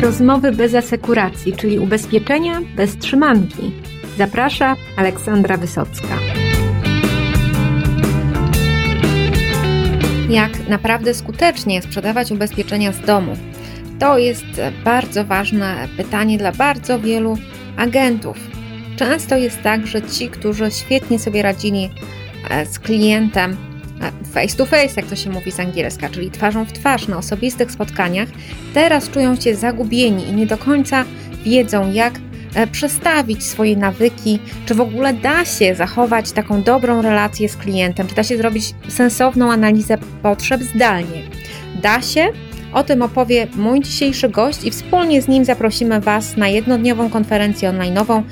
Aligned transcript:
Rozmowy 0.00 0.52
bez 0.52 0.74
asekuracji, 0.74 1.52
czyli 1.52 1.78
ubezpieczenia 1.78 2.60
bez 2.76 2.96
trzymanki. 2.98 3.72
Zaprasza 4.18 4.76
Aleksandra 4.96 5.56
Wysocka. 5.56 6.18
Jak 10.30 10.68
naprawdę 10.68 11.14
skutecznie 11.14 11.82
sprzedawać 11.82 12.30
ubezpieczenia 12.32 12.92
z 12.92 13.00
domu? 13.00 13.36
To 13.98 14.18
jest 14.18 14.44
bardzo 14.84 15.24
ważne 15.24 15.88
pytanie 15.96 16.38
dla 16.38 16.52
bardzo 16.52 16.98
wielu 16.98 17.38
agentów. 17.76 18.36
Często 18.96 19.36
jest 19.36 19.62
tak, 19.62 19.86
że 19.86 20.02
ci, 20.02 20.28
którzy 20.28 20.70
świetnie 20.70 21.18
sobie 21.18 21.42
radzili 21.42 21.90
e, 22.50 22.66
z 22.66 22.78
klientem 22.78 23.69
face 24.32 24.56
to 24.56 24.66
face, 24.66 24.92
jak 24.96 25.06
to 25.06 25.16
się 25.16 25.30
mówi 25.30 25.52
z 25.52 25.60
angielska, 25.60 26.08
czyli 26.08 26.30
twarzą 26.30 26.64
w 26.64 26.72
twarz 26.72 27.08
na 27.08 27.16
osobistych 27.18 27.72
spotkaniach, 27.72 28.28
teraz 28.74 29.10
czują 29.10 29.36
się 29.36 29.54
zagubieni 29.54 30.28
i 30.28 30.32
nie 30.32 30.46
do 30.46 30.58
końca 30.58 31.04
wiedzą, 31.44 31.92
jak 31.92 32.14
e, 32.54 32.66
przestawić 32.66 33.44
swoje 33.44 33.76
nawyki, 33.76 34.38
czy 34.66 34.74
w 34.74 34.80
ogóle 34.80 35.12
da 35.12 35.44
się 35.44 35.74
zachować 35.74 36.32
taką 36.32 36.62
dobrą 36.62 37.02
relację 37.02 37.48
z 37.48 37.56
klientem, 37.56 38.06
czy 38.06 38.14
da 38.14 38.22
się 38.22 38.36
zrobić 38.36 38.74
sensowną 38.88 39.52
analizę 39.52 39.98
potrzeb 40.22 40.62
zdalnie. 40.62 41.22
Da 41.82 42.02
się, 42.02 42.32
o 42.72 42.84
tym 42.84 43.02
opowie 43.02 43.46
mój 43.56 43.80
dzisiejszy 43.80 44.28
gość 44.28 44.64
i 44.64 44.70
wspólnie 44.70 45.22
z 45.22 45.28
nim 45.28 45.44
zaprosimy 45.44 46.00
Was 46.00 46.36
na 46.36 46.48
jednodniową 46.48 47.10
konferencję 47.10 47.70
online'ową 47.70 48.22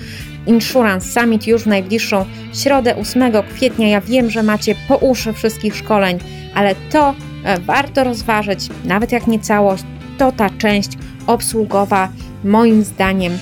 Insurance 0.48 1.20
Summit 1.20 1.46
już 1.46 1.62
w 1.62 1.66
najbliższą 1.66 2.24
środę 2.54 2.96
8 2.96 3.32
kwietnia. 3.54 3.88
Ja 3.88 4.00
wiem, 4.00 4.30
że 4.30 4.42
macie 4.42 4.74
po 4.88 4.96
uszy 4.96 5.32
wszystkich 5.32 5.76
szkoleń, 5.76 6.18
ale 6.54 6.74
to 6.74 7.14
e, 7.44 7.60
warto 7.60 8.04
rozważyć, 8.04 8.68
nawet 8.84 9.12
jak 9.12 9.26
nie 9.26 9.40
całość, 9.40 9.84
to 10.18 10.32
ta 10.32 10.50
część 10.50 10.90
obsługowa 11.26 12.08
moim 12.44 12.84
zdaniem 12.84 13.38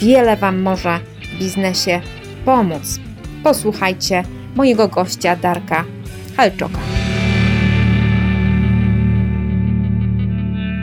wiele 0.00 0.36
Wam 0.36 0.62
może 0.62 1.00
w 1.22 1.38
biznesie 1.38 2.00
pomóc. 2.44 3.00
Posłuchajcie 3.42 4.22
mojego 4.54 4.88
gościa 4.88 5.36
Darka 5.36 5.84
Halczoka. 6.36 6.78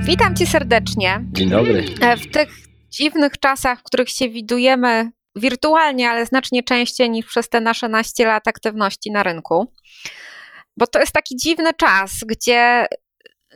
Witam 0.03 0.36
Cię 0.36 0.45
serdecznie. 0.45 1.25
Dzień 1.31 1.49
dobry. 1.49 1.83
E, 2.02 2.17
w 2.17 2.31
tych 2.31 2.49
dziwnych 2.89 3.39
czasach, 3.39 3.80
w 3.80 3.83
których 3.83 4.09
się 4.09 4.30
widujemy 4.30 5.11
wirtualnie, 5.35 6.09
ale 6.09 6.25
znacznie 6.25 6.63
częściej 6.63 7.09
niż 7.09 7.25
przez 7.25 7.49
te 7.49 7.61
nasze 7.61 7.89
naście 7.89 8.25
lat 8.25 8.47
aktywności 8.47 9.11
na 9.11 9.23
rynku. 9.23 9.73
Bo 10.77 10.88
to 10.88 10.99
jest 10.99 11.11
taki 11.11 11.36
dziwny 11.36 11.73
czas, 11.73 12.11
gdzie 12.27 12.86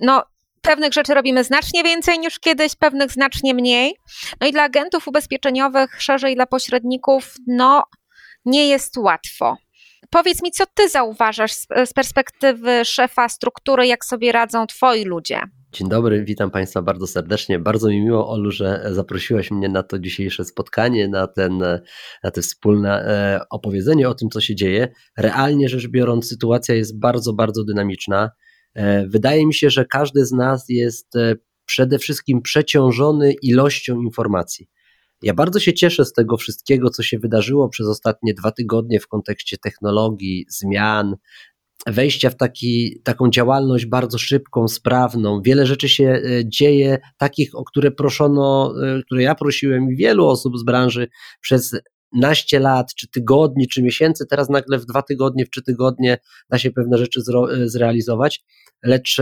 no, 0.01 0.23
pewnych 0.61 0.93
rzeczy 0.93 1.13
robimy 1.13 1.43
znacznie 1.43 1.83
więcej 1.83 2.19
niż 2.19 2.39
kiedyś, 2.39 2.75
pewnych 2.75 3.11
znacznie 3.11 3.53
mniej. 3.53 3.95
No 4.41 4.47
i 4.47 4.51
dla 4.51 4.63
agentów 4.63 5.07
ubezpieczeniowych, 5.07 6.01
szerzej 6.01 6.35
dla 6.35 6.45
pośredników, 6.45 7.33
no 7.47 7.83
nie 8.45 8.67
jest 8.67 8.97
łatwo. 8.97 9.57
Powiedz 10.09 10.43
mi, 10.43 10.51
co 10.51 10.63
ty 10.73 10.89
zauważasz 10.89 11.53
z 11.85 11.93
perspektywy 11.95 12.85
szefa 12.85 13.29
struktury, 13.29 13.87
jak 13.87 14.05
sobie 14.05 14.31
radzą 14.31 14.67
twoi 14.67 15.05
ludzie? 15.05 15.41
Dzień 15.73 15.89
dobry, 15.89 16.23
witam 16.23 16.51
Państwa 16.51 16.81
bardzo 16.81 17.07
serdecznie. 17.07 17.59
Bardzo 17.59 17.89
mi 17.89 18.01
miło, 18.01 18.29
Olu, 18.29 18.51
że 18.51 18.85
zaprosiłaś 18.91 19.51
mnie 19.51 19.69
na 19.69 19.83
to 19.83 19.99
dzisiejsze 19.99 20.45
spotkanie, 20.45 21.07
na, 21.07 21.27
ten, 21.27 21.57
na 22.23 22.31
te 22.31 22.41
wspólne 22.41 22.89
e, 22.91 23.39
opowiedzenie 23.49 24.09
o 24.09 24.13
tym, 24.13 24.29
co 24.29 24.41
się 24.41 24.55
dzieje. 24.55 24.87
Realnie 25.17 25.69
rzecz 25.69 25.87
biorąc, 25.87 26.27
sytuacja 26.27 26.75
jest 26.75 26.99
bardzo, 26.99 27.33
bardzo 27.33 27.63
dynamiczna. 27.63 28.29
E, 28.75 29.07
wydaje 29.07 29.47
mi 29.47 29.53
się, 29.53 29.69
że 29.69 29.85
każdy 29.85 30.25
z 30.25 30.31
nas 30.31 30.65
jest 30.69 31.15
e, 31.15 31.35
przede 31.65 31.99
wszystkim 31.99 32.41
przeciążony 32.41 33.33
ilością 33.41 34.01
informacji. 34.01 34.69
Ja 35.23 35.33
bardzo 35.33 35.59
się 35.59 35.73
cieszę 35.73 36.05
z 36.05 36.13
tego 36.13 36.37
wszystkiego, 36.37 36.89
co 36.89 37.03
się 37.03 37.19
wydarzyło 37.19 37.69
przez 37.69 37.87
ostatnie 37.87 38.33
dwa 38.33 38.51
tygodnie 38.51 38.99
w 38.99 39.07
kontekście 39.07 39.57
technologii, 39.57 40.45
zmian, 40.49 41.15
wejścia 41.87 42.29
w 42.29 42.37
taki, 42.37 43.01
taką 43.03 43.29
działalność 43.29 43.85
bardzo 43.85 44.17
szybką, 44.17 44.67
sprawną. 44.67 45.41
Wiele 45.41 45.65
rzeczy 45.65 45.89
się 45.89 46.05
e, 46.05 46.21
dzieje, 46.45 46.99
takich, 47.17 47.55
o 47.55 47.63
które 47.63 47.91
proszono, 47.91 48.73
e, 48.83 49.01
które 49.05 49.23
ja 49.23 49.35
prosiłem 49.35 49.91
i 49.91 49.95
wielu 49.95 50.27
osób 50.27 50.57
z 50.57 50.63
branży 50.63 51.07
przez 51.41 51.75
naście 52.13 52.59
lat, 52.59 52.93
czy 52.95 53.07
tygodni, 53.07 53.67
czy 53.67 53.83
miesięcy, 53.83 54.25
teraz 54.29 54.49
nagle 54.49 54.79
w 54.79 54.85
dwa 54.85 55.01
tygodnie, 55.01 55.45
w 55.45 55.49
trzy 55.49 55.61
tygodnie 55.63 56.17
da 56.49 56.57
się 56.57 56.71
pewne 56.71 56.97
rzeczy 56.97 57.19
e, 57.19 57.69
zrealizować, 57.69 58.43
lecz 58.83 59.17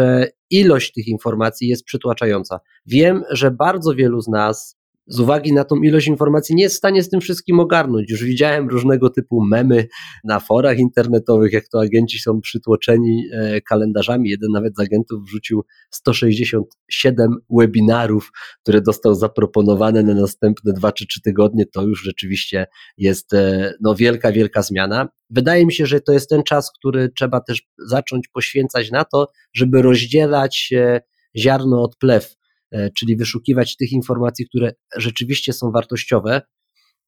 ilość 0.50 0.92
tych 0.94 1.08
informacji 1.08 1.68
jest 1.68 1.84
przytłaczająca. 1.84 2.60
Wiem, 2.86 3.24
że 3.32 3.52
bardzo 3.52 3.94
wielu 3.96 4.22
z 4.22 4.28
nas 4.28 4.81
z 5.08 5.20
uwagi 5.20 5.54
na 5.54 5.64
tą 5.64 5.76
ilość 5.76 6.08
informacji 6.08 6.56
nie 6.56 6.64
jest 6.64 6.76
w 6.76 6.78
stanie 6.78 7.04
z 7.04 7.10
tym 7.10 7.22
wszystkim 7.22 7.60
ogarnąć. 7.60 8.12
Już 8.12 8.24
widziałem 8.24 8.70
różnego 8.70 9.10
typu 9.10 9.46
memy 9.46 9.88
na 10.24 10.40
forach 10.40 10.80
internetowych, 10.80 11.54
jak 11.54 11.68
to 11.68 11.82
agenci 11.82 12.20
są 12.20 12.42
przytłoczeni 12.42 13.24
e, 13.34 13.62
kalendarzami. 13.62 14.30
Jeden 14.30 14.52
nawet 14.52 14.76
z 14.76 14.80
agentów 14.80 15.24
wrzucił 15.24 15.64
167 15.92 17.36
webinarów, 17.50 18.32
które 18.62 18.82
dostał 18.82 19.16
zaproponowane 19.16 20.04
na 20.04 20.14
następne 20.14 20.74
2 20.74 20.92
czy 20.92 21.08
3 21.08 21.22
tygodnie. 21.22 21.66
To 21.66 21.82
już 21.82 22.04
rzeczywiście 22.04 22.68
jest 22.98 23.34
e, 23.34 23.74
no, 23.82 23.96
wielka, 23.96 24.32
wielka 24.32 24.62
zmiana. 24.62 25.10
Wydaje 25.30 25.66
mi 25.66 25.74
się, 25.74 25.86
że 25.86 26.02
to 26.02 26.14
jest 26.14 26.30
ten 26.30 26.44
czas, 26.44 26.72
który 26.72 27.10
trzeba 27.10 27.42
też 27.42 27.64
zacząć 27.88 28.28
poświęcać 28.28 28.92
na 28.92 29.06
to, 29.06 29.28
żeby 29.54 29.82
rozdzielać 29.82 30.74
ziarno 31.36 31.84
od 31.84 31.96
plew 31.98 32.36
E, 32.36 32.41
czyli 32.98 33.18
wyszukiwać 33.18 33.76
tych 33.76 33.92
informacji, 33.92 34.48
które 34.48 34.72
rzeczywiście 34.96 35.54
są 35.54 35.72
wartościowe, 35.72 36.42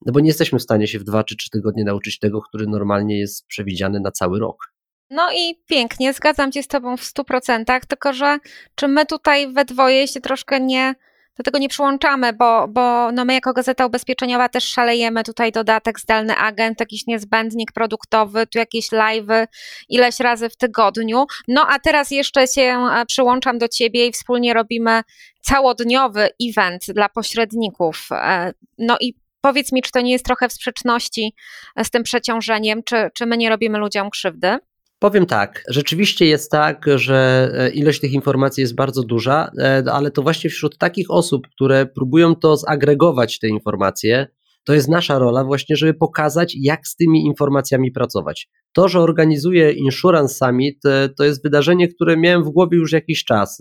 no 0.06 0.12
bo 0.12 0.20
nie 0.20 0.28
jesteśmy 0.28 0.58
w 0.58 0.62
stanie 0.62 0.86
się 0.86 0.98
w 0.98 1.04
dwa 1.04 1.24
czy 1.24 1.36
trzy 1.36 1.50
tygodnie 1.50 1.84
nauczyć 1.84 2.18
tego, 2.18 2.42
który 2.42 2.66
normalnie 2.66 3.18
jest 3.18 3.46
przewidziany 3.46 4.00
na 4.00 4.10
cały 4.10 4.38
rok. 4.38 4.56
No 5.10 5.32
i 5.32 5.62
pięknie, 5.66 6.12
zgadzam 6.12 6.52
się 6.52 6.62
z 6.62 6.68
Tobą 6.68 6.96
w 6.96 7.02
100%, 7.02 7.80
tylko 7.88 8.12
że 8.12 8.38
czy 8.74 8.88
my 8.88 9.06
tutaj 9.06 9.52
we 9.52 9.64
dwoje 9.64 10.08
się 10.08 10.20
troszkę 10.20 10.60
nie 10.60 10.94
do 11.36 11.42
tego 11.42 11.58
nie 11.58 11.68
przyłączamy, 11.68 12.32
bo, 12.32 12.68
bo 12.68 13.12
no 13.12 13.24
my 13.24 13.34
jako 13.34 13.52
Gazeta 13.52 13.86
Ubezpieczeniowa 13.86 14.48
też 14.48 14.64
szalejemy. 14.64 15.24
Tutaj 15.24 15.52
dodatek 15.52 16.00
zdalny 16.00 16.36
agent, 16.36 16.80
jakiś 16.80 17.06
niezbędnik 17.06 17.72
produktowy, 17.72 18.46
tu 18.46 18.58
jakieś 18.58 18.88
live'y 18.88 19.46
ileś 19.88 20.20
razy 20.20 20.48
w 20.48 20.56
tygodniu. 20.56 21.26
No 21.48 21.66
a 21.68 21.78
teraz 21.78 22.10
jeszcze 22.10 22.46
się 22.46 22.62
e, 22.62 23.06
przyłączam 23.06 23.58
do 23.58 23.68
Ciebie 23.68 24.06
i 24.06 24.12
wspólnie 24.12 24.54
robimy 24.54 25.02
całodniowy 25.40 26.28
event 26.50 26.84
dla 26.88 27.08
pośredników. 27.08 28.08
E, 28.12 28.52
no 28.78 28.96
i 29.00 29.14
powiedz 29.40 29.72
mi, 29.72 29.82
czy 29.82 29.90
to 29.90 30.00
nie 30.00 30.12
jest 30.12 30.24
trochę 30.24 30.48
w 30.48 30.52
sprzeczności 30.52 31.34
z 31.84 31.90
tym 31.90 32.02
przeciążeniem, 32.02 32.82
czy, 32.82 33.10
czy 33.14 33.26
my 33.26 33.36
nie 33.36 33.48
robimy 33.48 33.78
ludziom 33.78 34.10
krzywdy? 34.10 34.58
Powiem 35.04 35.26
tak, 35.26 35.64
rzeczywiście 35.68 36.26
jest 36.26 36.50
tak, 36.50 36.86
że 36.94 37.50
e, 37.54 37.70
ilość 37.70 38.00
tych 38.00 38.12
informacji 38.12 38.60
jest 38.60 38.74
bardzo 38.74 39.02
duża, 39.02 39.50
e, 39.58 39.84
ale 39.92 40.10
to 40.10 40.22
właśnie 40.22 40.50
wśród 40.50 40.78
takich 40.78 41.10
osób, 41.10 41.46
które 41.48 41.86
próbują 41.86 42.34
to 42.34 42.56
zagregować 42.56 43.38
te 43.38 43.48
informacje, 43.48 44.26
to 44.64 44.74
jest 44.74 44.88
nasza 44.88 45.18
rola 45.18 45.44
właśnie, 45.44 45.76
żeby 45.76 45.94
pokazać, 45.94 46.54
jak 46.60 46.86
z 46.86 46.96
tymi 46.96 47.24
informacjami 47.26 47.92
pracować. 47.92 48.48
To, 48.72 48.88
że 48.88 49.00
organizuję 49.00 49.72
Insurance 49.72 50.34
Summit, 50.34 50.84
e, 50.86 51.08
to 51.08 51.24
jest 51.24 51.42
wydarzenie, 51.42 51.88
które 51.88 52.16
miałem 52.16 52.44
w 52.44 52.48
głowie 52.48 52.78
już 52.78 52.92
jakiś 52.92 53.24
czas, 53.24 53.58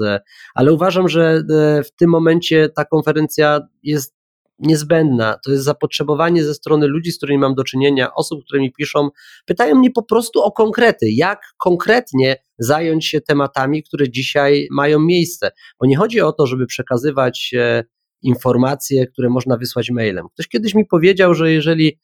ale 0.55 0.73
uważam, 0.73 1.09
że 1.09 1.43
w 1.85 1.95
tym 1.95 2.09
momencie 2.09 2.69
ta 2.75 2.85
konferencja 2.85 3.59
jest 3.83 4.15
niezbędna. 4.63 5.37
To 5.45 5.51
jest 5.51 5.63
zapotrzebowanie 5.63 6.43
ze 6.43 6.53
strony 6.53 6.87
ludzi, 6.87 7.11
z 7.11 7.17
którymi 7.17 7.39
mam 7.39 7.55
do 7.55 7.63
czynienia, 7.63 8.13
osób, 8.13 8.45
które 8.45 8.61
mi 8.61 8.73
piszą, 8.73 9.09
pytają 9.45 9.75
mnie 9.75 9.91
po 9.91 10.03
prostu 10.03 10.41
o 10.41 10.51
konkrety, 10.51 11.11
jak 11.11 11.41
konkretnie 11.57 12.35
zająć 12.57 13.07
się 13.07 13.21
tematami, 13.21 13.83
które 13.83 14.09
dzisiaj 14.09 14.67
mają 14.71 14.99
miejsce. 14.99 15.51
Bo 15.79 15.85
nie 15.85 15.97
chodzi 15.97 16.21
o 16.21 16.31
to, 16.31 16.47
żeby 16.47 16.65
przekazywać 16.65 17.51
e, 17.57 17.83
informacje, 18.21 19.07
które 19.07 19.29
można 19.29 19.57
wysłać 19.57 19.91
mailem. 19.91 20.25
Ktoś 20.33 20.47
kiedyś 20.47 20.75
mi 20.75 20.85
powiedział, 20.85 21.33
że 21.33 21.51
jeżeli 21.51 21.99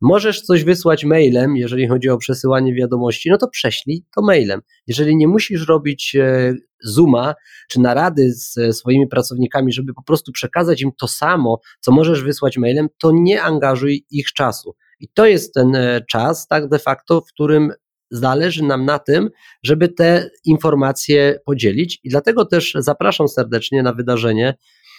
Możesz 0.00 0.42
coś 0.42 0.64
wysłać 0.64 1.04
mailem, 1.04 1.56
jeżeli 1.56 1.88
chodzi 1.88 2.08
o 2.08 2.18
przesyłanie 2.18 2.74
wiadomości, 2.74 3.30
no 3.30 3.38
to 3.38 3.48
prześlij 3.48 4.04
to 4.16 4.22
mailem. 4.22 4.60
Jeżeli 4.86 5.16
nie 5.16 5.28
musisz 5.28 5.68
robić 5.68 6.16
e, 6.16 6.54
Zooma 6.82 7.34
czy 7.70 7.80
narady 7.80 8.32
z 8.32 8.76
swoimi 8.76 9.08
pracownikami, 9.08 9.72
żeby 9.72 9.94
po 9.94 10.02
prostu 10.02 10.32
przekazać 10.32 10.82
im 10.82 10.90
to 10.98 11.08
samo, 11.08 11.60
co 11.80 11.92
możesz 11.92 12.22
wysłać 12.22 12.58
mailem, 12.58 12.88
to 12.98 13.10
nie 13.14 13.42
angażuj 13.42 14.06
ich 14.10 14.32
czasu. 14.32 14.74
I 15.00 15.08
to 15.08 15.26
jest 15.26 15.54
ten 15.54 15.76
e, 15.76 16.00
czas, 16.10 16.46
tak 16.46 16.68
de 16.68 16.78
facto, 16.78 17.20
w 17.20 17.26
którym 17.26 17.72
zależy 18.10 18.64
nam 18.64 18.84
na 18.84 18.98
tym, 18.98 19.30
żeby 19.62 19.88
te 19.88 20.30
informacje 20.44 21.38
podzielić. 21.44 22.00
I 22.04 22.08
dlatego 22.08 22.44
też 22.44 22.76
zapraszam 22.78 23.28
serdecznie 23.28 23.82
na 23.82 23.92
wydarzenie 23.92 24.54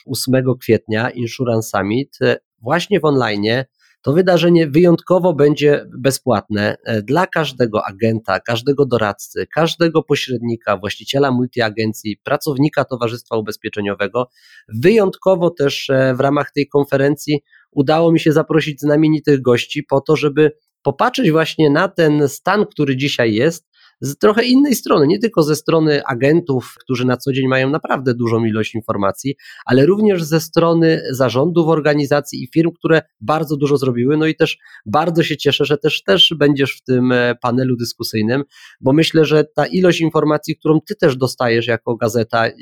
8 0.06 0.44
kwietnia 0.62 1.10
Insurance 1.10 1.70
Summit, 1.70 2.18
e, 2.22 2.38
właśnie 2.62 3.00
w 3.00 3.06
online 3.06 3.64
To 4.06 4.14
wydarzenie 4.14 4.68
wyjątkowo 4.68 5.34
będzie 5.34 5.86
bezpłatne 5.98 6.78
e, 6.84 7.02
dla 7.02 7.28
każdego 7.28 7.86
agenta, 7.86 8.40
każdego 8.40 8.86
doradcy, 8.86 9.48
każdego 9.54 10.04
pośrednika, 10.04 10.78
właściciela 10.78 11.32
multiagencji, 11.32 12.18
pracownika 12.24 12.86
Towarzystwa 12.86 13.38
Ubezpieczeniowego. 13.38 14.30
Wyjątkowo 14.68 15.50
też 15.50 15.90
e, 15.90 16.16
w 16.16 16.20
ramach 16.20 16.52
tej 16.52 16.68
konferencji 16.68 17.40
udało 17.72 18.12
mi 18.12 18.20
się 18.20 18.32
zaprosić 18.32 18.82
znamienitych 18.82 19.42
gości 19.42 19.84
po 19.84 20.02
to, 20.02 20.16
żeby 20.16 20.52
popatrzeć 20.82 21.32
właśnie 21.32 21.70
na 21.70 21.88
ten 21.88 22.30
stan, 22.30 22.66
który 22.66 22.98
dzisiaj 22.98 23.34
jest, 23.34 23.68
z 24.02 24.18
trochę 24.18 24.44
innej 24.44 24.76
strony, 24.76 25.08
nie 25.08 25.20
tylko 25.20 25.44
ze 25.44 25.56
strony 25.56 26.02
agentów, 26.06 26.76
którzy 26.80 27.06
na 27.06 27.18
co 27.18 27.34
dzień 27.34 27.48
mają 27.48 27.70
naprawdę 27.70 28.14
dużą 28.14 28.46
ilość 28.46 28.76
informacji, 28.76 29.36
ale 29.66 29.86
również 29.86 30.24
ze 30.24 30.42
strony 30.42 31.02
zarządów 31.12 31.68
organizacji 31.68 32.44
i 32.44 32.48
firm, 32.48 32.72
które 32.72 33.02
bardzo 33.22 33.58
dużo 33.58 33.78
zrobiły. 33.78 34.18
No 34.18 34.26
i 34.26 34.36
też 34.36 34.58
bardzo 34.86 35.24
się 35.24 35.38
cieszę, 35.38 35.66
że 35.66 35.78
też, 35.78 36.04
też 36.04 36.34
będziesz 36.38 36.78
w 36.78 36.84
tym 36.84 37.12
e, 37.12 37.36
panelu 37.42 37.76
dyskusyjnym, 37.76 38.44
bo 38.82 38.94
myślę, 38.94 39.26
że 39.26 39.44
ta 39.56 39.66
ilość 39.66 40.02
informacji, 40.02 40.58
którą 40.58 40.80
ty 40.88 40.96
też 40.96 41.18
dostajesz 41.18 41.68
jako 41.68 41.96
gazeta, 41.96 42.48
e, 42.48 42.54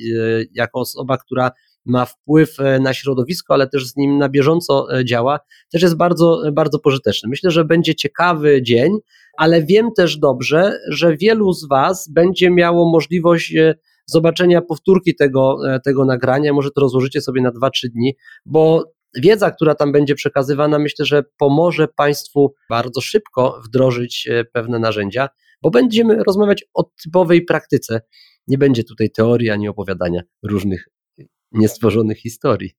jako 0.54 0.80
osoba, 0.80 1.18
która 1.18 1.52
ma 1.86 2.06
wpływ 2.06 2.60
e, 2.60 2.80
na 2.80 2.94
środowisko, 2.94 3.54
ale 3.54 3.70
też 3.70 3.88
z 3.88 3.96
nim 3.96 4.18
na 4.18 4.30
bieżąco 4.30 4.88
działa, 5.04 5.40
też 5.72 5.82
jest 5.82 5.98
bardzo, 5.98 6.42
bardzo 6.54 6.80
pożyteczny. 6.80 7.30
Myślę, 7.30 7.52
że 7.52 7.66
będzie 7.66 7.96
ciekawy 7.96 8.62
dzień 8.62 8.98
ale 9.38 9.64
wiem 9.64 9.92
też 9.98 10.18
dobrze, 10.18 10.80
że 10.90 11.18
wielu 11.18 11.54
z 11.54 11.68
Was 11.68 12.10
będzie 12.10 12.50
miało 12.50 12.92
możliwość 12.92 13.56
e, 13.56 13.76
zobaczenia 14.06 14.62
powtórki 14.62 15.16
tego, 15.16 15.58
e, 15.68 15.80
tego 15.80 16.06
nagrania. 16.06 16.54
Może 16.54 16.72
to 16.72 16.82
rozłożycie 16.82 17.22
sobie 17.22 17.42
na 17.42 17.52
2-3 17.52 17.88
dni, 17.94 18.16
bo 18.46 18.84
wiedza, 19.18 19.52
która 19.52 19.76
tam 19.76 19.92
będzie 19.92 20.16
przekazywana, 20.16 20.80
myślę, 20.80 21.06
że 21.06 21.24
pomoże 21.38 21.88
Państwu 21.88 22.54
bardzo 22.70 23.02
szybko 23.02 23.62
wdrożyć 23.66 24.28
e, 24.32 24.46
pewne 24.46 24.80
narzędzia, 24.80 25.30
bo 25.62 25.70
będziemy 25.70 26.24
rozmawiać 26.24 26.66
o 26.74 26.84
typowej 27.04 27.46
praktyce. 27.46 28.02
Nie 28.48 28.58
będzie 28.58 28.84
tutaj 28.84 29.10
teorii 29.10 29.50
ani 29.50 29.68
opowiadania 29.68 30.22
różnych 30.44 30.93
niestworzonych 31.54 32.18
historii. 32.18 32.76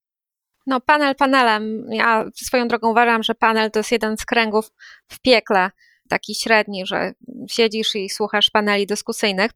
No, 0.67 0.81
panel 0.81 1.15
panelem. 1.15 1.87
Ja 1.91 2.25
swoją 2.35 2.69
drogą 2.69 2.91
uważam, 2.91 3.23
że 3.23 3.35
panel 3.35 3.71
to 3.71 3.79
jest 3.79 3.93
jeden 3.93 4.17
z 4.17 4.25
kręgów 4.25 4.71
w 5.09 5.21
piekle 5.21 5.71
taki 6.09 6.35
średni, 6.35 6.87
że 6.87 7.13
siedzisz 7.51 7.95
i 7.95 8.11
słuchasz 8.11 8.51
paneli 8.51 8.87
dyskusyjnych. 8.87 9.51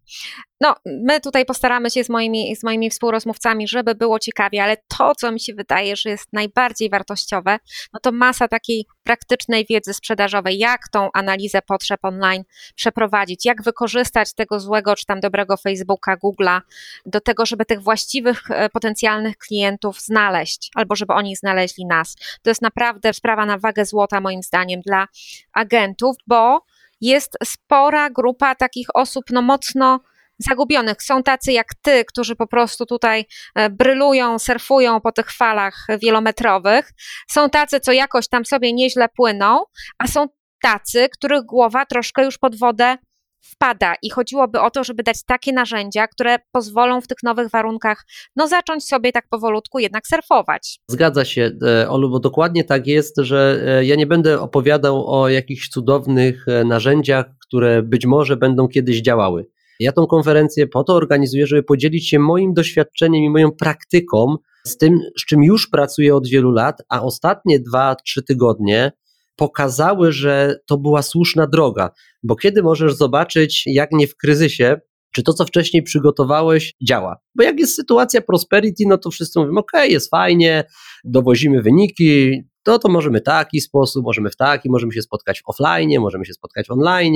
No, 0.61 0.75
my 0.87 1.21
tutaj 1.21 1.45
postaramy 1.45 1.91
się 1.91 2.05
z 2.05 2.09
moimi, 2.09 2.57
z 2.57 2.63
moimi 2.65 2.91
współrozmówcami, 2.91 3.69
żeby 3.69 3.95
było 3.95 4.19
ciekawie, 4.19 4.63
ale 4.63 4.77
to, 4.99 5.15
co 5.15 5.33
mi 5.33 5.41
się 5.41 5.55
wydaje, 5.55 5.97
że 5.97 6.11
jest 6.11 6.33
najbardziej 6.33 6.91
wartościowe, 6.91 7.59
no 7.93 8.01
to 8.01 8.13
masa 8.13 8.49
takiej 8.49 8.87
praktycznej 9.03 9.67
wiedzy 9.67 9.95
sprzedażowej, 9.95 10.59
jak 10.59 10.89
tą 10.89 11.09
analizę 11.13 11.63
potrzeb 11.63 12.01
online 12.03 12.45
przeprowadzić, 12.75 13.45
jak 13.45 13.63
wykorzystać 13.63 14.35
tego 14.35 14.61
złego 14.61 14.97
czy 14.97 15.07
tam 15.07 15.21
dobrego 15.21 15.57
Facebooka, 15.57 16.17
Google'a 16.17 16.61
do 17.07 17.21
tego, 17.21 17.47
żeby 17.47 17.65
tych 17.65 17.83
właściwych 17.83 18.51
e, 18.51 18.69
potencjalnych 18.69 19.39
klientów 19.39 20.01
znaleźć, 20.01 20.71
albo 20.75 20.97
żeby 20.97 21.13
oni 21.13 21.37
znaleźli 21.37 21.87
nas. 21.87 22.17
To 22.43 22.51
jest 22.51 22.63
naprawdę 22.63 23.13
sprawa 23.13 23.47
na 23.47 23.59
wagę 23.59 23.85
złota, 23.85 24.21
moim 24.21 24.43
zdaniem, 24.43 24.81
dla 24.81 25.09
agentów, 25.53 26.17
bo 26.27 26.65
jest 27.01 27.39
spora 27.45 28.11
grupa 28.11 28.55
takich 28.55 28.87
osób, 28.95 29.25
no 29.31 29.43
mocno 29.43 30.01
zagubionych. 30.39 31.03
Są 31.03 31.23
tacy 31.23 31.53
jak 31.53 31.67
ty, 31.83 32.05
którzy 32.05 32.37
po 32.37 32.47
prostu 32.47 32.87
tutaj 32.87 33.25
e, 33.55 33.71
brylują, 33.71 34.39
surfują 34.39 35.01
po 35.01 35.13
tych 35.13 35.33
falach 35.33 35.87
wielometrowych. 36.03 36.93
Są 37.31 37.51
tacy, 37.51 37.81
co 37.81 37.93
jakoś 37.93 38.29
tam 38.29 38.45
sobie 38.45 38.73
nieźle 38.73 39.09
płyną, 39.17 39.65
a 39.99 40.07
są 40.07 40.27
tacy, 40.63 41.09
których 41.09 41.43
głowa 41.43 41.87
troszkę 41.87 42.25
już 42.25 42.39
pod 42.39 42.57
wodę 42.57 42.97
wpada 43.41 43.95
i 44.03 44.11
chodziłoby 44.11 44.61
o 44.61 44.71
to, 44.71 44.85
żeby 44.85 45.03
dać 45.03 45.25
takie 45.25 45.53
narzędzia, 45.53 46.09
które 46.09 46.39
pozwolą 46.53 47.01
w 47.01 47.07
tych 47.07 47.19
nowych 47.23 47.51
warunkach 47.51 48.05
no 48.37 48.49
zacząć 48.49 48.85
sobie 48.85 49.13
tak 49.13 49.29
powolutku 49.31 49.79
jednak 49.79 50.07
surfować. 50.07 50.81
Zgadza 50.89 51.25
się, 51.25 51.51
e, 51.67 51.89
Olu, 51.89 52.11
bo 52.11 52.21
dokładnie 52.21 52.65
tak 52.65 52.87
jest, 52.87 53.15
że 53.19 53.63
e, 53.67 53.85
ja 53.85 53.97
nie 53.97 54.07
będę 54.07 54.41
opowiadał 54.41 55.11
o 55.11 55.29
jakichś 55.29 55.69
cudownych 55.69 56.47
narzędziach, 56.65 57.27
które 57.41 57.83
być 57.83 58.07
może 58.07 58.37
będą 58.37 58.69
kiedyś 58.69 59.03
działały. 59.03 59.47
Ja 59.79 59.93
tą 59.93 60.07
konferencję 60.07 60.67
po 60.67 60.85
to 60.85 60.95
organizuję, 60.95 61.47
żeby 61.47 61.63
podzielić 61.63 62.09
się 62.09 62.19
moim 62.19 62.55
doświadczeniem 62.55 63.25
i 63.25 63.31
moją 63.31 63.53
praktyką 63.53 64.37
z 64.67 64.77
tym, 64.77 65.01
z 65.19 65.25
czym 65.27 65.43
już 65.43 65.69
pracuję 65.69 66.17
od 66.17 66.29
wielu 66.29 66.51
lat, 66.51 66.83
a 66.89 67.03
ostatnie 67.03 67.61
dwa, 67.61 67.95
trzy 67.95 68.23
tygodnie 68.23 68.93
pokazały, 69.37 70.13
że 70.13 70.57
to 70.67 70.79
była 70.79 71.03
słuszna 71.03 71.47
droga, 71.47 71.91
bo 72.23 72.37
kiedy 72.37 72.63
możesz 72.63 72.95
zobaczyć, 72.95 73.63
jak 73.67 73.93
nie 73.93 74.07
w 74.07 74.17
kryzysie, 74.17 74.81
czy 75.13 75.23
to, 75.23 75.33
co 75.33 75.45
wcześniej 75.45 75.83
przygotowałeś, 75.83 76.75
działa. 76.83 77.17
Bo 77.35 77.43
jak 77.43 77.61
jest 77.61 77.75
sytuacja 77.75 78.21
prosperity, 78.21 78.85
no 78.87 78.99
to 78.99 79.11
wszyscy 79.11 79.41
mówią, 79.41 79.57
ok, 79.57 79.73
jest 79.89 80.11
fajnie, 80.11 80.65
dowozimy 81.05 81.63
wyniki, 81.63 82.43
to 82.63 82.79
to 82.79 82.89
możemy 82.89 83.21
taki 83.21 83.61
sposób, 83.61 84.05
możemy 84.05 84.31
w 84.31 84.37
taki, 84.37 84.71
możemy 84.71 84.93
się 84.93 85.03
spotkać 85.03 85.43
offline, 85.47 86.01
możemy 86.01 86.25
się 86.25 86.33
spotkać 86.33 86.71
online, 86.71 87.15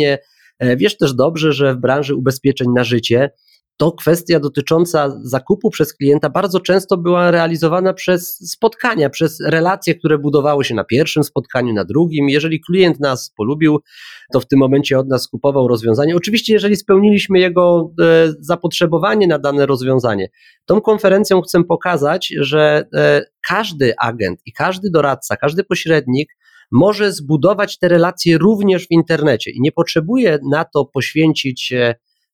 wiesz 0.61 0.97
też 0.97 1.15
dobrze, 1.15 1.53
że 1.53 1.75
w 1.75 1.79
branży 1.79 2.15
ubezpieczeń 2.15 2.69
na 2.75 2.85
życie 2.85 3.31
to 3.77 3.93
kwestia 3.93 4.41
dotycząca 4.41 5.19
zakupu 5.23 5.71
przez 5.71 5.95
klienta 5.95 6.31
bardzo 6.31 6.61
często 6.61 6.97
była 6.97 7.31
realizowana 7.31 7.93
przez 7.93 8.51
spotkania, 8.51 9.11
przez 9.11 9.41
relacje, 9.41 9.95
które 9.95 10.19
budowały 10.19 10.65
się 10.65 10.75
na 10.75 10.85
pierwszym 10.85 11.25
spotkaniu, 11.25 11.75
na 11.75 11.85
drugim. 11.85 12.29
Jeżeli 12.29 12.61
klient 12.61 13.01
nas 13.01 13.33
polubił, 13.37 13.81
to 14.33 14.41
w 14.41 14.47
tym 14.47 14.59
momencie 14.59 14.99
od 14.99 15.09
nas 15.09 15.29
kupował 15.29 15.69
rozwiązanie. 15.69 16.17
Oczywiście, 16.17 16.53
jeżeli 16.53 16.77
spełniliśmy 16.77 17.39
jego 17.39 17.93
e, 18.01 18.33
zapotrzebowanie 18.41 19.27
na 19.27 19.39
dane 19.39 19.67
rozwiązanie. 19.67 20.29
Tą 20.65 20.81
konferencją 20.81 21.41
chcę 21.41 21.65
pokazać, 21.65 22.35
że 22.41 22.85
e, 22.95 23.23
każdy 23.49 23.95
agent 23.99 24.41
i 24.47 24.53
każdy 24.53 24.91
doradca, 24.91 25.37
każdy 25.37 25.65
pośrednik 25.65 26.29
może 26.71 27.13
zbudować 27.13 27.79
te 27.79 27.89
relacje 27.89 28.39
również 28.39 28.87
w 28.87 28.91
internecie 28.91 29.51
i 29.51 29.61
nie 29.61 29.73
potrzebuje 29.73 30.39
na 30.51 30.65
to 30.65 30.85
poświęcić 30.85 31.73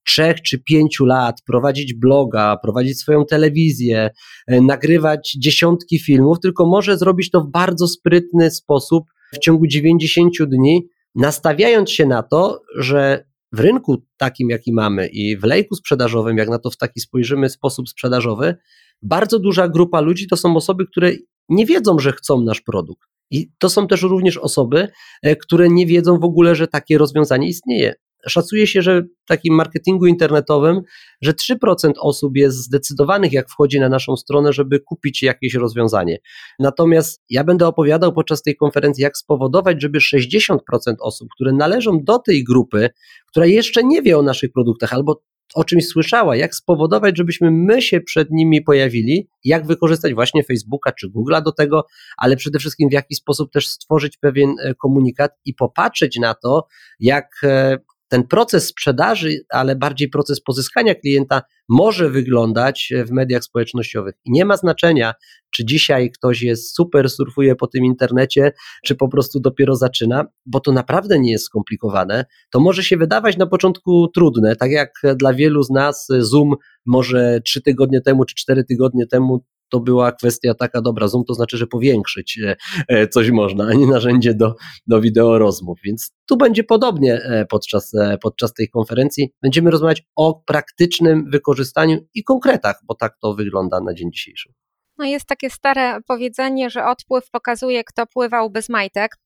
trzech 0.09 0.43
czy 0.43 0.59
pięciu 0.59 1.05
lat, 1.05 1.43
prowadzić 1.47 1.95
bloga, 1.95 2.57
prowadzić 2.63 3.01
swoją 3.01 3.25
telewizję, 3.25 4.11
e, 4.47 4.61
nagrywać 4.61 5.37
dziesiątki 5.39 5.99
filmów, 5.99 6.41
tylko 6.41 6.67
może 6.67 6.99
zrobić 6.99 7.31
to 7.31 7.41
w 7.41 7.51
bardzo 7.51 7.89
sprytny 7.89 8.51
sposób 8.51 9.05
w 9.35 9.39
ciągu 9.39 9.67
90 9.67 10.33
dni, 10.47 10.89
nastawiając 11.15 11.91
się 11.91 12.07
na 12.07 12.23
to, 12.23 12.63
że 12.79 13.25
w 13.53 13.61
rynku 13.61 14.03
takim, 14.17 14.51
jaki 14.51 14.73
mamy 14.73 15.07
i 15.07 15.37
w 15.37 15.45
lejku 15.45 15.75
sprzedażowym, 15.75 16.39
jak 16.39 16.49
na 16.49 16.59
to 16.59 16.71
w 16.71 16.77
taki 16.77 17.01
spojrzymy 17.01 17.49
sposób 17.49 17.89
sprzedażowy, 17.89 18.57
bardzo 19.03 19.39
duża 19.39 19.69
grupa 19.69 20.01
ludzi 20.01 20.27
to 20.27 20.37
są 20.37 20.57
osoby, 20.57 20.87
które 20.87 21.13
nie 21.49 21.67
wiedzą, 21.67 21.99
że 21.99 22.13
chcą 22.13 22.41
nasz 22.41 22.61
produkt. 22.61 23.09
I 23.31 23.51
to 23.59 23.69
są 23.69 23.87
też 23.87 24.03
również 24.03 24.37
osoby, 24.37 24.89
e, 25.23 25.37
które 25.37 25.69
nie 25.69 25.87
wiedzą 25.87 26.19
w 26.19 26.25
ogóle, 26.25 26.55
że 26.55 26.69
takie 26.69 26.99
rozwiązanie 26.99 27.49
istnieje. 27.49 27.95
Szacuje 28.29 28.67
się, 28.67 28.83
że 28.83 29.03
w 29.03 29.29
takim 29.29 29.55
marketingu 29.55 30.07
internetowym, 30.07 30.81
że 31.23 31.33
3% 31.33 31.93
osób 32.01 32.37
jest 32.37 32.57
zdecydowanych, 32.57 33.33
jak 33.33 33.51
wchodzi 33.51 33.81
na 33.81 33.89
naszą 33.89 34.17
stronę, 34.17 34.53
żeby 34.53 34.81
kupić 34.81 35.23
jakieś 35.23 35.55
rozwiązanie. 35.55 36.19
Natomiast 36.59 37.23
ja 37.31 37.45
będę 37.45 37.67
opowiadał 37.67 38.13
podczas 38.13 38.43
tej 38.43 38.57
konferencji, 38.57 39.03
jak 39.03 39.17
spowodować, 39.17 39.83
żeby 39.83 39.99
60% 39.99 40.59
osób, 41.01 41.29
które 41.35 41.53
należą 41.53 42.05
do 42.05 42.19
tej 42.19 42.45
grupy, 42.45 42.91
która 43.27 43.47
jeszcze 43.47 43.85
nie 43.85 44.03
wie 44.03 44.19
o 44.19 44.23
naszych 44.23 44.53
produktach 44.53 44.93
albo 44.93 45.23
o 45.55 45.65
czymś 45.65 45.87
słyszała, 45.87 46.37
jak 46.37 46.55
spowodować, 46.55 47.17
żebyśmy 47.17 47.51
my 47.51 47.83
się 47.83 48.01
przed 48.01 48.31
nimi 48.31 48.63
pojawili, 48.63 49.29
jak 49.45 49.67
wykorzystać 49.67 50.15
właśnie 50.15 50.45
Facebooka 50.45 50.93
czy 50.93 51.09
Google'a 51.09 51.43
do 51.43 51.53
tego, 51.53 51.87
ale 52.17 52.37
przede 52.37 52.59
wszystkim 52.59 52.89
w 52.89 52.93
jaki 52.93 53.15
sposób 53.15 53.53
też 53.53 53.69
stworzyć 53.69 54.17
pewien 54.17 54.55
e, 54.63 54.75
komunikat 54.75 55.33
i 55.45 55.55
popatrzeć 55.55 56.19
na 56.19 56.35
to, 56.35 56.67
jak 57.01 57.29
e, 57.43 57.79
ten 58.09 58.27
proces 58.27 58.67
sprzedaży, 58.67 59.41
ale 59.51 59.77
bardziej 59.77 60.09
proces 60.09 60.41
pozyskania 60.41 60.95
klienta 60.95 61.43
może 61.69 62.11
wyglądać 62.11 62.93
w 63.07 63.11
mediach 63.11 63.45
społecznościowych. 63.45 64.15
I 64.25 64.31
nie 64.33 64.45
ma 64.45 64.57
znaczenia, 64.57 65.15
czy 65.51 65.65
dzisiaj 65.65 66.11
ktoś 66.11 66.43
jest 66.43 66.77
super, 66.77 67.11
surfuje 67.11 67.57
po 67.57 67.67
tym 67.67 67.85
internecie, 67.85 68.53
czy 68.85 68.95
po 68.95 69.09
prostu 69.09 69.41
dopiero 69.41 69.77
zaczyna, 69.77 70.25
bo 70.47 70.61
to 70.61 70.73
naprawdę 70.73 71.19
nie 71.19 71.33
jest 71.33 71.45
skomplikowane. 71.45 72.25
To 72.51 72.61
może 72.61 72.83
się 72.85 72.97
wydawać 72.97 73.37
na 73.37 73.47
początku 73.47 74.09
trudne, 74.09 74.57
tak 74.57 74.71
jak 74.71 74.91
dla 75.17 75.35
wielu 75.35 75.63
z 75.63 75.71
nas 75.71 76.09
Zoom 76.19 76.55
może 76.87 77.41
trzy 77.45 77.63
tygodnie 77.63 78.01
temu 78.01 78.25
czy 78.25 78.35
cztery 78.35 78.65
tygodnie 78.65 79.07
temu 79.07 79.45
to 79.69 79.81
była 79.81 80.13
kwestia 80.13 80.55
taka, 80.55 80.81
dobra, 80.81 81.09
Zoom 81.09 81.25
to 81.25 81.35
znaczy, 81.35 81.57
że 81.57 81.67
powiększyć 81.67 82.39
e, 82.39 82.57
e, 82.89 83.09
coś 83.09 83.31
można, 83.31 83.65
a 83.65 83.73
nie 83.73 83.87
narzędzie 83.87 84.35
do, 84.35 84.55
do 84.87 85.01
wideo 85.01 85.39
rozmów. 85.39 85.79
Więc 85.85 86.13
tu 86.27 86.37
będzie 86.37 86.65
podobnie 86.65 87.15
e, 87.15 87.47
podczas, 87.47 87.93
podczas 88.23 88.55
tej 88.55 88.69
konferencji. 88.69 89.33
Będziemy 89.43 89.71
rozmawiać 89.71 90.03
o 90.17 90.43
praktycznym 90.47 91.31
wykorzystaniu 91.31 91.99
i 92.15 92.25
konkretach, 92.25 92.81
bo 92.85 92.95
tak 92.95 93.19
to 93.23 93.35
wygląda 93.35 93.81
na 93.81 93.95
dzień 93.95 94.13
dzisiejszy. 94.13 94.53
No 94.99 95.05
jest 95.05 95.27
takie 95.27 95.51
stare 95.51 95.99
powiedzenie, 96.07 96.71
że 96.71 96.85
odpływ 96.85 97.31
pokazuje, 97.31 97.85
kto 97.85 98.07
pływał 98.07 98.51
bez 98.51 98.69
majtek. 98.69 99.17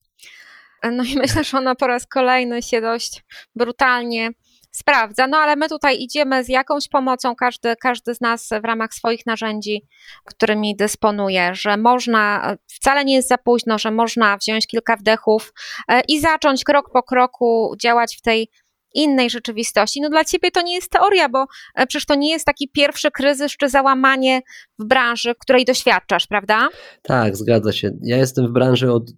No 0.91 1.03
i 1.03 1.17
myślę, 1.17 1.43
że 1.43 1.57
ona 1.57 1.75
po 1.75 1.87
raz 1.87 2.07
kolejny 2.07 2.61
się 2.61 2.81
dość 2.81 3.23
brutalnie 3.55 4.31
sprawdza. 4.75 5.27
No 5.27 5.37
ale 5.37 5.55
my 5.55 5.69
tutaj 5.69 5.99
idziemy 5.99 6.43
z 6.43 6.49
jakąś 6.49 6.87
pomocą, 6.87 7.35
każdy, 7.35 7.75
każdy 7.75 8.15
z 8.15 8.21
nas 8.21 8.49
w 8.61 8.65
ramach 8.65 8.93
swoich 8.93 9.25
narzędzi, 9.25 9.81
którymi 10.25 10.75
dysponuje, 10.75 11.55
że 11.55 11.77
można, 11.77 12.55
wcale 12.67 13.05
nie 13.05 13.15
jest 13.15 13.27
za 13.27 13.37
późno, 13.37 13.79
że 13.79 13.91
można 13.91 14.37
wziąć 14.37 14.67
kilka 14.67 14.95
wdechów 14.95 15.53
e, 15.87 16.01
i 16.07 16.19
zacząć 16.19 16.63
krok 16.63 16.91
po 16.93 17.03
kroku 17.03 17.75
działać 17.81 18.17
w 18.17 18.21
tej 18.21 18.49
innej 18.93 19.29
rzeczywistości. 19.29 20.01
No 20.01 20.09
dla 20.09 20.23
ciebie 20.23 20.51
to 20.51 20.61
nie 20.61 20.75
jest 20.75 20.91
teoria, 20.91 21.29
bo 21.29 21.45
e, 21.75 21.87
przecież 21.87 22.05
to 22.05 22.15
nie 22.15 22.29
jest 22.29 22.45
taki 22.45 22.69
pierwszy 22.69 23.11
kryzys 23.11 23.57
czy 23.57 23.69
załamanie 23.69 24.41
w 24.79 24.85
branży, 24.85 25.33
której 25.39 25.65
doświadczasz, 25.65 26.27
prawda? 26.27 26.69
Tak, 27.01 27.37
zgadza 27.37 27.71
się. 27.71 27.91
Ja 28.01 28.17
jestem 28.17 28.47
w 28.47 28.51
branży 28.51 28.91
od 28.91 29.11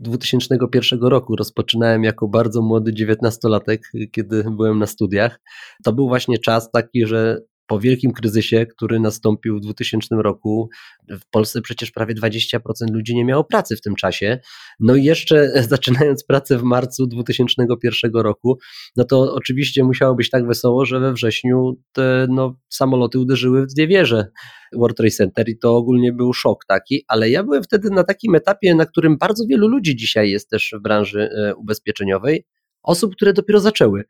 2001 0.00 1.04
e, 1.04 1.08
roku. 1.10 1.36
Rozpoczynałem 1.36 2.04
jako 2.04 2.28
bardzo 2.28 2.62
młody 2.62 2.94
dziewiętnastolatek, 2.94 3.82
kiedy 4.12 4.44
byłem 4.50 4.78
na 4.78 4.86
studiach. 4.86 5.40
To 5.84 5.92
był 5.92 6.08
właśnie 6.08 6.38
czas 6.38 6.70
taki, 6.70 7.06
że 7.06 7.40
po 7.70 7.80
wielkim 7.80 8.12
kryzysie, 8.12 8.66
który 8.66 9.00
nastąpił 9.00 9.56
w 9.56 9.60
2000 9.60 10.14
roku, 10.18 10.68
w 11.08 11.30
Polsce 11.30 11.60
przecież 11.60 11.90
prawie 11.90 12.14
20% 12.14 12.58
ludzi 12.92 13.14
nie 13.14 13.24
miało 13.24 13.44
pracy 13.44 13.76
w 13.76 13.80
tym 13.80 13.94
czasie. 13.94 14.38
No 14.80 14.94
i 14.94 15.04
jeszcze 15.04 15.52
zaczynając 15.68 16.24
pracę 16.24 16.58
w 16.58 16.62
marcu 16.62 17.06
2001 17.06 18.12
roku, 18.14 18.58
no 18.96 19.04
to 19.04 19.34
oczywiście 19.34 19.84
musiało 19.84 20.14
być 20.14 20.30
tak 20.30 20.46
wesoło, 20.46 20.84
że 20.84 21.00
we 21.00 21.12
wrześniu 21.12 21.72
te 21.92 22.26
no, 22.30 22.56
samoloty 22.68 23.18
uderzyły 23.18 23.62
w 23.62 23.66
dwie 23.66 23.86
wieże 23.86 24.26
World 24.72 24.96
Trade 24.96 25.10
Center 25.10 25.48
i 25.48 25.58
to 25.58 25.76
ogólnie 25.76 26.12
był 26.12 26.32
szok 26.32 26.64
taki, 26.68 27.04
ale 27.08 27.30
ja 27.30 27.44
byłem 27.44 27.62
wtedy 27.62 27.90
na 27.90 28.04
takim 28.04 28.34
etapie, 28.34 28.74
na 28.74 28.86
którym 28.86 29.18
bardzo 29.18 29.44
wielu 29.46 29.68
ludzi 29.68 29.96
dzisiaj 29.96 30.30
jest 30.30 30.50
też 30.50 30.74
w 30.78 30.82
branży 30.82 31.30
e, 31.32 31.54
ubezpieczeniowej, 31.54 32.46
osób, 32.82 33.14
które 33.16 33.32
dopiero 33.32 33.60
zaczęły. 33.60 34.04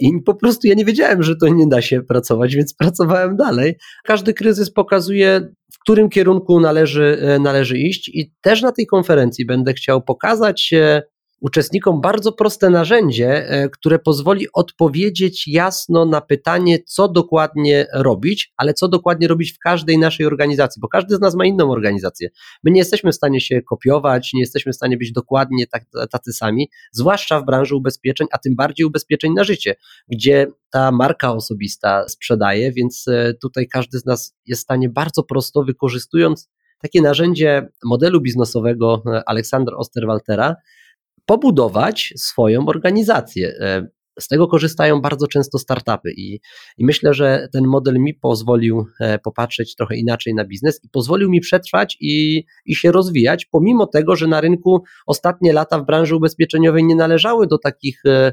I 0.00 0.22
po 0.26 0.34
prostu 0.34 0.66
ja 0.66 0.74
nie 0.74 0.84
wiedziałem, 0.84 1.22
że 1.22 1.36
to 1.36 1.48
nie 1.48 1.66
da 1.66 1.82
się 1.82 2.02
pracować, 2.02 2.56
więc 2.56 2.74
pracowałem 2.74 3.36
dalej. 3.36 3.76
Każdy 4.04 4.34
kryzys 4.34 4.72
pokazuje, 4.72 5.52
w 5.72 5.78
którym 5.78 6.08
kierunku 6.08 6.60
należy, 6.60 7.18
e, 7.20 7.38
należy 7.38 7.78
iść, 7.78 8.08
i 8.08 8.32
też 8.40 8.62
na 8.62 8.72
tej 8.72 8.86
konferencji 8.86 9.46
będę 9.46 9.72
chciał 9.72 10.02
pokazać 10.02 10.74
uczestnikom 11.42 12.00
bardzo 12.00 12.32
proste 12.32 12.70
narzędzie, 12.70 13.48
e, 13.48 13.68
które 13.68 13.98
pozwoli 13.98 14.46
odpowiedzieć 14.52 15.48
jasno 15.48 16.04
na 16.04 16.20
pytanie, 16.20 16.78
co 16.86 17.08
dokładnie 17.08 17.86
robić, 17.94 18.52
ale 18.56 18.74
co 18.74 18.88
dokładnie 18.88 19.28
robić 19.28 19.52
w 19.52 19.58
każdej 19.58 19.98
naszej 19.98 20.26
organizacji, 20.26 20.80
bo 20.80 20.88
każdy 20.88 21.16
z 21.16 21.20
nas 21.20 21.34
ma 21.34 21.44
inną 21.44 21.70
organizację. 21.70 22.28
My 22.64 22.70
nie 22.70 22.78
jesteśmy 22.78 23.12
w 23.12 23.14
stanie 23.14 23.40
się 23.40 23.62
kopiować, 23.62 24.32
nie 24.34 24.40
jesteśmy 24.40 24.72
w 24.72 24.76
stanie 24.76 24.96
być 24.96 25.12
dokładnie 25.12 25.66
tak, 25.66 25.84
tacy 26.10 26.32
sami, 26.32 26.70
zwłaszcza 26.92 27.40
w 27.40 27.44
branży 27.44 27.76
ubezpieczeń, 27.76 28.26
a 28.32 28.38
tym 28.38 28.56
bardziej 28.56 28.86
ubezpieczeń 28.86 29.32
na 29.32 29.44
życie, 29.44 29.74
gdzie 30.08 30.46
ta 30.70 30.92
marka 30.92 31.32
osobista 31.32 32.08
sprzedaje, 32.08 32.72
więc 32.72 33.08
e, 33.08 33.34
tutaj 33.42 33.66
każdy 33.68 33.98
z 33.98 34.04
nas 34.04 34.34
jest 34.46 34.60
w 34.60 34.64
stanie 34.64 34.88
bardzo 34.88 35.22
prosto, 35.22 35.64
wykorzystując 35.64 36.50
takie 36.82 37.02
narzędzie 37.02 37.68
modelu 37.84 38.20
biznesowego 38.20 39.02
e, 39.06 39.22
Aleksandra 39.26 39.76
Osterwaltera, 39.76 40.56
pobudować 41.26 42.14
swoją 42.16 42.66
organizację. 42.66 43.54
E, 43.60 43.86
z 44.20 44.28
tego 44.28 44.48
korzystają 44.48 45.00
bardzo 45.00 45.26
często 45.26 45.58
startupy 45.58 46.12
i, 46.16 46.40
i 46.78 46.84
myślę, 46.84 47.14
że 47.14 47.48
ten 47.52 47.64
model 47.66 47.98
mi 47.98 48.14
pozwolił 48.14 48.86
e, 49.00 49.18
popatrzeć 49.18 49.74
trochę 49.74 49.96
inaczej 49.96 50.34
na 50.34 50.44
biznes 50.44 50.80
i 50.84 50.88
pozwolił 50.88 51.30
mi 51.30 51.40
przetrwać 51.40 51.96
i, 52.00 52.44
i 52.66 52.74
się 52.74 52.92
rozwijać, 52.92 53.46
pomimo 53.46 53.86
tego, 53.86 54.16
że 54.16 54.26
na 54.26 54.40
rynku 54.40 54.82
ostatnie 55.06 55.52
lata 55.52 55.78
w 55.78 55.86
branży 55.86 56.16
ubezpieczeniowej 56.16 56.84
nie 56.84 56.96
należały 56.96 57.46
do 57.46 57.58
takich 57.58 58.02
e, 58.06 58.32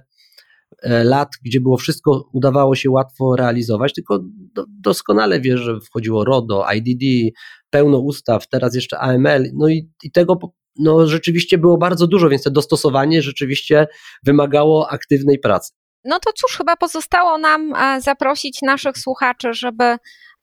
lat, 1.03 1.29
gdzie 1.45 1.61
było 1.61 1.77
wszystko, 1.77 2.29
udawało 2.33 2.75
się 2.75 2.89
łatwo 2.89 3.35
realizować, 3.35 3.93
tylko 3.93 4.19
do, 4.55 4.65
doskonale 4.67 5.41
wiesz, 5.41 5.59
że 5.59 5.79
wchodziło 5.79 6.25
RODO, 6.25 6.65
IDD, 6.75 7.35
pełno 7.69 7.99
ustaw, 7.99 8.47
teraz 8.47 8.75
jeszcze 8.75 8.99
AML, 8.99 9.51
no 9.53 9.69
i, 9.69 9.89
i 10.03 10.11
tego 10.11 10.39
no 10.75 11.07
rzeczywiście 11.07 11.57
było 11.57 11.77
bardzo 11.77 12.07
dużo, 12.07 12.29
więc 12.29 12.43
to 12.43 12.51
dostosowanie 12.51 13.21
rzeczywiście 13.21 13.87
wymagało 14.23 14.89
aktywnej 14.89 15.39
pracy. 15.39 15.73
No 16.03 16.19
to 16.19 16.33
cóż, 16.33 16.57
chyba 16.57 16.75
pozostało 16.75 17.37
nam 17.37 17.73
e, 17.75 18.01
zaprosić 18.01 18.61
naszych 18.61 18.97
słuchaczy, 18.97 19.53
żeby 19.53 19.97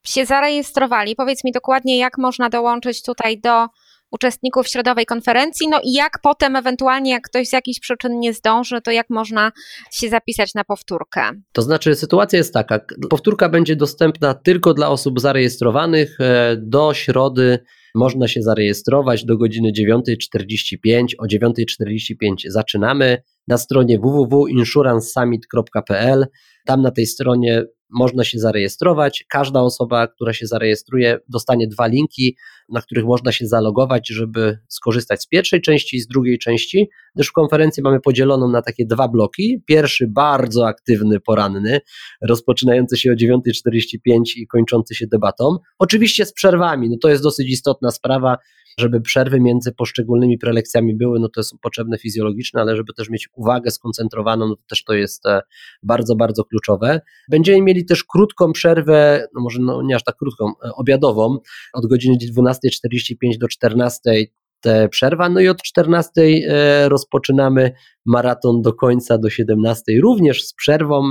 się 0.07 0.27
zarejestrowali. 0.27 1.17
Powiedz 1.17 1.45
mi 1.45 1.53
dokładnie, 1.53 1.99
jak 1.99 2.19
można 2.19 2.49
dołączyć 2.49 3.03
tutaj 3.03 3.41
do 3.41 3.67
uczestników 4.11 4.69
środowej 4.69 5.07
konferencji, 5.07 5.69
no 5.69 5.81
i 5.85 5.93
jak 5.93 6.13
potem 6.23 6.57
ewentualnie, 6.57 7.11
jak 7.11 7.23
ktoś 7.23 7.49
z 7.49 7.53
jakichś 7.53 7.81
przyczyn 7.81 8.21
nie 8.21 8.33
zdąży, 8.33 8.81
to 8.81 8.91
jak 8.91 9.11
można 9.11 9.53
się 9.93 10.09
zapisać 10.09 10.55
na 10.55 10.65
powtórkę? 10.65 11.31
To 11.53 11.63
znaczy 11.63 11.95
sytuacja 11.95 12.37
jest 12.37 12.55
taka, 12.55 12.81
powtórka 13.11 13.49
będzie 13.49 13.77
dostępna 13.77 14.35
tylko 14.35 14.75
dla 14.75 14.89
osób 14.89 15.21
zarejestrowanych 15.21 16.21
e, 16.21 16.57
do 16.59 16.95
środy 16.95 17.59
można 17.95 18.29
się 18.29 18.43
zarejestrować 18.43 19.25
do 19.25 19.37
godziny 19.37 19.73
9.45. 19.73 21.07
O 21.19 21.27
9.45 21.27 22.35
zaczynamy 22.47 23.23
na 23.49 23.59
stronie 23.59 23.99
www.insurancesummit.pl. 23.99 26.27
Tam 26.65 26.83
na 26.83 26.91
tej 26.91 27.07
stronie 27.07 27.65
można 27.91 28.25
się 28.25 28.39
zarejestrować. 28.39 29.25
Każda 29.29 29.61
osoba, 29.61 30.07
która 30.07 30.33
się 30.33 30.47
zarejestruje, 30.47 31.19
dostanie 31.29 31.69
dwa 31.69 31.87
linki, 31.87 32.37
na 32.69 32.81
których 32.81 33.05
można 33.05 33.33
się 33.33 33.47
zalogować, 33.47 34.09
żeby 34.09 34.59
skorzystać 34.69 35.23
z 35.23 35.27
pierwszej 35.27 35.61
części 35.61 35.97
i 35.97 36.01
z 36.01 36.07
drugiej 36.07 36.39
części, 36.39 36.89
gdyż 37.15 37.29
w 37.29 37.33
konferencji 37.33 37.83
mamy 37.83 38.01
podzieloną 38.01 38.49
na 38.49 38.63
takie 38.63 38.87
dwa 38.87 39.09
bloki. 39.09 39.63
Pierwszy 39.67 40.07
bardzo 40.09 40.67
aktywny, 40.67 41.21
poranny, 41.21 41.81
rozpoczynający 42.23 42.97
się 42.97 43.13
o 43.13 43.15
9.45 43.15 44.21
i 44.37 44.47
kończący 44.47 44.95
się 44.95 45.07
debatą. 45.07 45.57
Oczywiście 45.79 46.27
z 46.27 46.33
przerwami, 46.33 46.91
no 46.91 46.97
to 47.03 47.09
jest 47.09 47.23
dosyć 47.23 47.51
istotna 47.51 47.91
sprawa, 47.91 48.37
żeby 48.79 49.01
przerwy 49.01 49.41
między 49.41 49.73
poszczególnymi 49.73 50.39
prelekcjami 50.39 50.95
były, 50.95 51.21
no 51.21 51.29
to 51.29 51.43
są 51.43 51.57
potrzebne 51.59 51.99
fizjologiczne, 51.99 52.61
ale 52.61 52.77
żeby 52.77 52.93
też 52.93 53.11
mieć 53.11 53.29
uwagę 53.35 53.71
skoncentrowaną, 53.71 54.49
no 54.49 54.57
to 54.57 54.63
też 54.69 54.85
to 54.85 54.95
jest 54.95 55.27
e, 55.27 55.41
bardzo, 55.83 56.17
bardzo 56.17 56.45
kluczowe. 56.45 57.01
Będziemy 57.31 57.63
mieli 57.63 57.85
też 57.85 58.05
krótką 58.05 58.53
przerwę, 58.53 59.27
no 59.35 59.41
może 59.41 59.59
no 59.63 59.83
nie 59.83 59.97
aż 59.97 60.05
tak 60.05 60.17
krótką, 60.17 60.47
e, 60.47 60.71
obiadową, 60.73 61.39
od 61.73 61.87
godziny 61.87 62.17
12.45 62.39 63.39
do 63.39 63.47
14.00 63.47 64.25
te 64.61 64.89
przerwa, 64.89 65.29
no 65.29 65.41
i 65.41 65.49
od 65.49 65.63
14 65.63 66.11
e, 66.17 66.89
rozpoczynamy 66.89 67.73
maraton 68.07 68.63
do 68.63 68.73
końca, 68.73 69.19
do 69.19 69.31
17, 69.31 69.83
również 70.03 70.45
z 70.45 70.55
przerwą, 70.55 71.11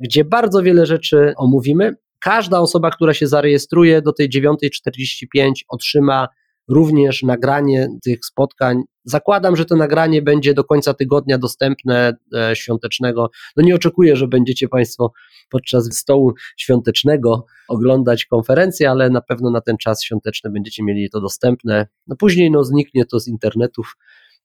gdzie 0.00 0.24
bardzo 0.24 0.62
wiele 0.62 0.86
rzeczy 0.86 1.32
omówimy. 1.36 1.96
Każda 2.20 2.60
osoba, 2.60 2.90
która 2.90 3.14
się 3.14 3.26
zarejestruje 3.26 4.02
do 4.02 4.12
tej 4.12 4.28
9.45 4.28 5.52
otrzyma 5.68 6.28
również 6.68 7.22
nagranie 7.22 7.88
tych 8.04 8.24
spotkań. 8.24 8.82
Zakładam, 9.04 9.56
że 9.56 9.64
to 9.64 9.76
nagranie 9.76 10.22
będzie 10.22 10.54
do 10.54 10.64
końca 10.64 10.94
tygodnia 10.94 11.38
dostępne 11.38 12.16
e, 12.34 12.56
świątecznego. 12.56 13.30
No 13.56 13.62
nie 13.62 13.74
oczekuję, 13.74 14.16
że 14.16 14.28
będziecie 14.28 14.68
Państwo 14.68 15.12
podczas 15.50 15.96
stołu 15.96 16.34
świątecznego 16.56 17.46
oglądać 17.68 18.24
konferencję, 18.24 18.90
ale 18.90 19.10
na 19.10 19.20
pewno 19.20 19.50
na 19.50 19.60
ten 19.60 19.76
czas 19.76 20.02
świąteczny 20.04 20.50
będziecie 20.50 20.84
mieli 20.84 21.10
to 21.10 21.20
dostępne. 21.20 21.86
No 22.06 22.16
później 22.16 22.50
no, 22.50 22.64
zniknie 22.64 23.04
to 23.04 23.20
z 23.20 23.28
internetów 23.28 23.96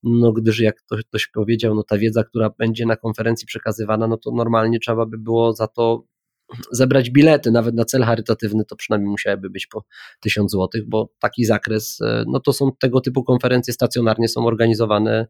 no 0.03 0.33
gdyż 0.33 0.59
jak 0.59 0.83
ktoś 1.07 1.27
powiedział, 1.27 1.75
no 1.75 1.83
ta 1.83 1.97
wiedza, 1.97 2.23
która 2.23 2.49
będzie 2.49 2.85
na 2.85 2.95
konferencji 2.95 3.47
przekazywana, 3.47 4.07
no 4.07 4.17
to 4.17 4.31
normalnie 4.31 4.79
trzeba 4.79 5.05
by 5.05 5.17
było 5.17 5.53
za 5.53 5.67
to 5.67 6.03
zebrać 6.71 7.09
bilety, 7.09 7.51
nawet 7.51 7.75
na 7.75 7.85
cel 7.85 8.03
charytatywny, 8.03 8.65
to 8.65 8.75
przynajmniej 8.75 9.11
musiałyby 9.11 9.49
być 9.49 9.67
po 9.67 9.83
1000 10.19 10.51
zł, 10.51 10.81
bo 10.87 11.09
taki 11.19 11.45
zakres, 11.45 12.01
e, 12.01 12.23
no 12.27 12.39
to 12.39 12.53
są 12.53 12.71
tego 12.79 13.01
typu 13.01 13.23
konferencje 13.23 13.73
stacjonarnie 13.73 14.27
są 14.27 14.45
organizowane, 14.45 15.27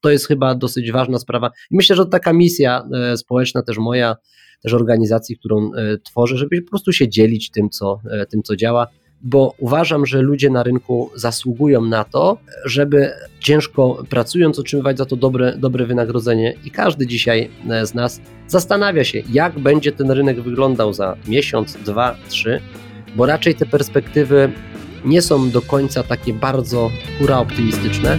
to 0.00 0.10
jest 0.10 0.28
chyba 0.28 0.54
dosyć 0.54 0.92
ważna 0.92 1.18
sprawa. 1.18 1.50
I 1.70 1.76
myślę, 1.76 1.96
że 1.96 2.04
to 2.04 2.10
taka 2.10 2.32
misja 2.32 2.88
e, 2.94 3.16
społeczna, 3.16 3.62
też 3.62 3.78
moja, 3.78 4.16
też 4.62 4.74
organizacji, 4.74 5.38
którą 5.38 5.70
tworzę, 6.04 6.36
żeby 6.36 6.62
po 6.62 6.70
prostu 6.70 6.92
się 6.92 7.08
dzielić 7.08 7.50
tym, 7.50 7.70
co, 7.70 8.00
tym, 8.30 8.42
co 8.42 8.56
działa 8.56 8.86
bo 9.22 9.54
uważam, 9.58 10.06
że 10.06 10.22
ludzie 10.22 10.50
na 10.50 10.62
rynku 10.62 11.10
zasługują 11.14 11.84
na 11.84 12.04
to, 12.04 12.38
żeby 12.64 13.10
ciężko 13.40 14.04
pracując 14.08 14.58
otrzymywać 14.58 14.98
za 14.98 15.06
to 15.06 15.16
dobre, 15.16 15.56
dobre 15.56 15.86
wynagrodzenie 15.86 16.54
i 16.64 16.70
każdy 16.70 17.06
dzisiaj 17.06 17.50
e, 17.70 17.86
z 17.86 17.94
nas 17.94 18.20
zastanawia 18.46 19.04
się, 19.04 19.22
jak 19.32 19.58
będzie 19.58 19.92
ten 19.92 20.10
rynek 20.10 20.40
wyglądał 20.40 20.92
za 20.92 21.16
miesiąc, 21.28 21.76
dwa, 21.84 22.16
trzy, 22.28 22.60
bo 23.16 23.26
raczej 23.26 23.54
te 23.54 23.66
perspektywy 23.66 24.52
nie 25.04 25.22
są 25.22 25.50
do 25.50 25.62
końca 25.62 26.02
takie 26.02 26.32
bardzo 26.32 26.90
hura 27.18 27.38
optymistyczne. 27.38 28.18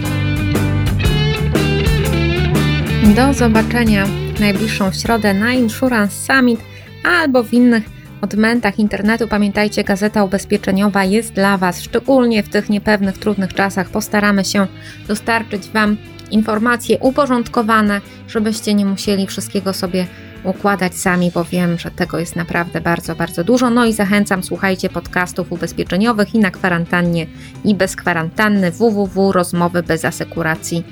Do 3.16 3.34
zobaczenia 3.34 4.06
w 4.06 4.40
najbliższą 4.40 4.92
środę 4.92 5.34
na 5.34 5.52
Insurance 5.52 6.14
Summit 6.26 6.60
albo 7.04 7.42
w 7.42 7.52
innych 7.52 7.99
odmętach 8.20 8.78
internetu. 8.78 9.28
Pamiętajcie, 9.28 9.84
gazeta 9.84 10.24
ubezpieczeniowa 10.24 11.04
jest 11.04 11.32
dla 11.32 11.56
Was, 11.56 11.82
szczególnie 11.82 12.42
w 12.42 12.48
tych 12.48 12.70
niepewnych, 12.70 13.18
trudnych 13.18 13.54
czasach. 13.54 13.90
Postaramy 13.90 14.44
się 14.44 14.66
dostarczyć 15.08 15.68
Wam 15.68 15.96
informacje 16.30 16.98
uporządkowane, 16.98 18.00
żebyście 18.28 18.74
nie 18.74 18.86
musieli 18.86 19.26
wszystkiego 19.26 19.72
sobie 19.72 20.06
układać 20.44 20.94
sami, 20.94 21.30
bo 21.34 21.44
wiem, 21.44 21.78
że 21.78 21.90
tego 21.90 22.18
jest 22.18 22.36
naprawdę 22.36 22.80
bardzo, 22.80 23.14
bardzo 23.14 23.44
dużo. 23.44 23.70
No 23.70 23.84
i 23.84 23.92
zachęcam, 23.92 24.42
słuchajcie 24.42 24.88
podcastów 24.88 25.52
ubezpieczeniowych 25.52 26.34
i 26.34 26.38
na 26.38 26.50
kwarantannie, 26.50 27.26
i 27.64 27.74
bez 27.74 27.96
kwarantanny 27.96 28.70
www.rozmowy 28.70 29.82
bez 29.82 30.04
asekuracji 30.04 30.84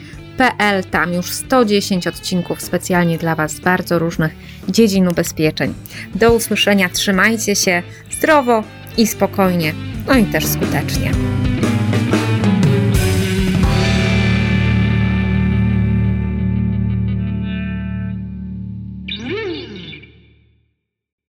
Tam 0.91 1.13
już 1.13 1.33
110 1.33 2.07
odcinków 2.07 2.63
specjalnie 2.63 3.19
dla 3.19 3.35
Was 3.35 3.53
z 3.53 3.61
bardzo 3.61 3.99
różnych 3.99 4.33
dziedzin 4.69 5.09
ubezpieczeń. 5.09 5.75
Do 6.15 6.35
usłyszenia, 6.35 6.89
trzymajcie 6.89 7.57
się 7.57 7.83
zdrowo 8.11 8.65
i 8.97 9.07
spokojnie, 9.07 9.75
no 10.07 10.15
i 10.15 10.25
też 10.25 10.47
skutecznie. 10.47 11.38